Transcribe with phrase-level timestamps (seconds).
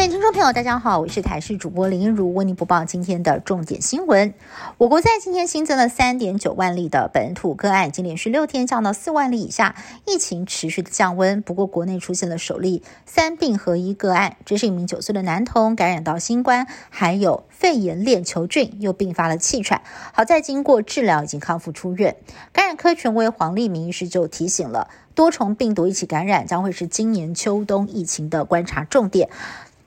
[0.00, 4.32] 位听众朋友，大家好，我是台视主播林茵如，为您播报今天的重点新闻。
[4.78, 9.76] 我国在今天新增了三点九万例的本土个案，已经连续六天降到四万例以下，
[10.06, 11.42] 疫情持续的降温。
[11.42, 19.82] 不过，国内出现了首例三病合一个案，这是一名九岁的男童感染到新冠，还有肺炎链球菌，又并发了气喘。
[20.14, 22.16] 好在经过治疗，已经康复出院。
[22.54, 29.28] 感染科权威黄立明医师就提醒了，多重病毒一起感染将会是今年秋冬疫情的观察重点。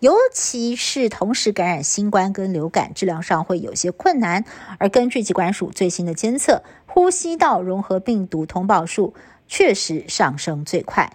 [0.03, 4.44] 尤其是同时感染新冠跟流感，治疗上会有些困难。
[4.77, 9.13] 而根据疾管署最新的监测，呼吸道融合病毒通报数
[9.47, 11.13] 确实上升最快。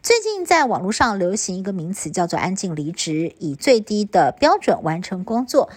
[0.00, 5.68] 最近在网络上流行一个名词，叫做“安静离职”，以最低的标准完成工作。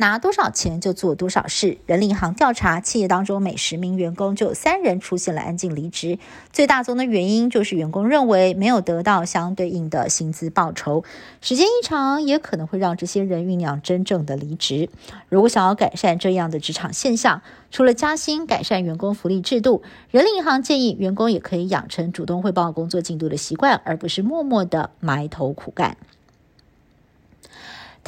[0.00, 1.76] 拿多少钱就做多少事。
[1.84, 6.18] 人力银行调查，企业当中每十名员工就有三人出现了安静离职。
[6.50, 11.04] 最大宗的原因就是员工认为没有得到相对应的薪资报酬。
[11.42, 14.88] 时间一长，也可能会让这些人酝酿真正的离职。
[15.28, 25.98] 如果想要改善这样的职场现象，除了加薪、改善员工福利制度，人力银行建议员工也可以养成主动汇报工作进度的习惯，而不是默默的埋头苦干。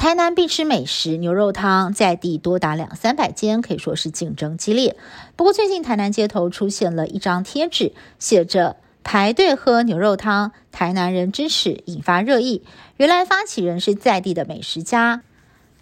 [0.03, 4.97] 台南必吃美食牛肉汤，在地多达两三百间，可以说是竞争激烈。
[5.37, 12.63] 不过最近台南街头出现了一张贴纸，写着“排队喝牛肉汤，台南人支持”，引发热议。
[12.97, 15.21] 原来发起人是在地的美食家。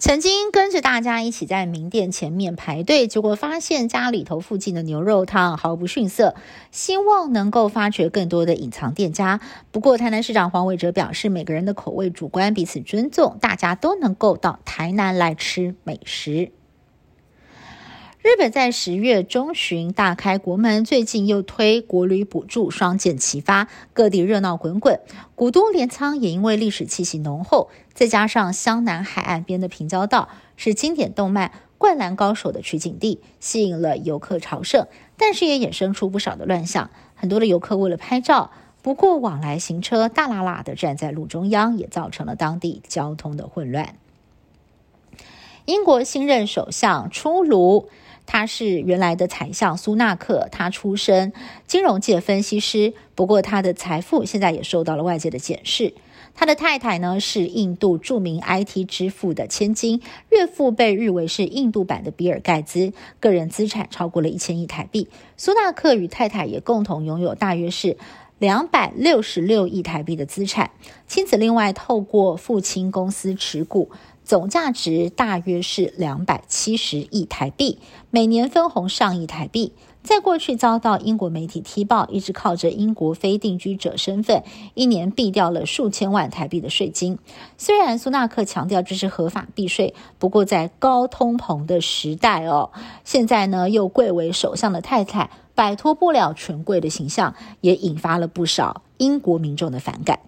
[0.02, 6.34] 曾经跟着大家一起在名店前面排队，结果发现家里头附近的牛肉汤毫不逊色，
[6.72, 9.40] 希望能够发掘更多的隐藏店家。
[9.70, 16.52] 不过，台南市长黄伟哲表示，每个人的口味主观，彼此尊重，大家都能够到台南来吃美食。
[18.32, 25.02] 日本在十月中旬大开国门，最近又推国旅补助，双剑齐发，各地热闹滚滚。
[25.36, 36.90] 古都镰仓也因为历史气息浓厚，再加上湘南海岸边的平交道是经典动漫《灌篮高手》的取景地，吸引了游客朝圣，但是也衍生出不少的乱象。
[37.16, 38.52] 很多的游客为了拍照，
[38.82, 43.96] 不顾往来行车大喇喇的站在路中央，也造成了当地交通的混乱。
[45.66, 47.90] 英国新任首相出炉。
[48.26, 51.34] 他是原来的财相苏纳克，他出身
[51.68, 55.94] 金融界分析师，不过他的财富现在也受到了外界的检视。
[56.34, 65.10] 他的太太呢是印度著名 IT 之父的千金，岳父被誉为是印度版的比尔盖茨，个人资产超过了一千亿台币。
[65.36, 67.98] 苏纳克与太太也共同拥有大约是
[68.40, 70.72] 两百六十六亿台币的资产，
[71.06, 73.92] 妻子另外透过父亲公司持股。
[74.32, 77.80] 总价值大约是两百七十亿台币，
[78.12, 79.74] 每年分红上亿台币。
[80.04, 84.42] 在过去遭到英国媒体踢爆，一直靠着英国非定居者身份，
[84.74, 87.20] 一年避掉了数千万台币的税金。
[87.58, 92.72] 虽然苏纳克强调这是合法避税，不过在高通膨的时代哦，
[93.04, 100.20] 现在呢又贵为首相的太太，摆脱不了权贵的形象，也引发了不少英国民众的反感。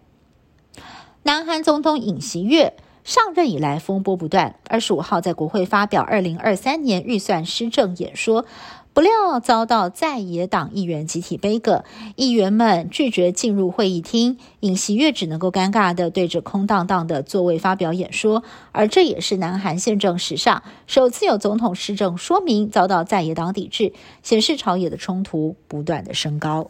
[1.23, 2.73] 南韩总统尹锡悦。
[3.03, 4.55] 上任以来风波不断。
[4.67, 8.45] 二十五号在国会发表二零二三年预算施政演说，
[8.93, 11.83] 不料遭到在野党议员集体背戈，
[12.15, 18.43] 议员们拒绝进入会议厅，尹锡悦只能够尴尬的对着空荡荡的座位发表演说。
[18.71, 26.69] 而这也是南韩宪政史上首次有总统施政说明遭到在野党抵制，显示朝野的冲突不断的升高。